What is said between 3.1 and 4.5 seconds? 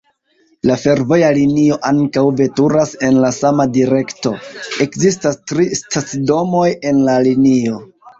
la sama direkto.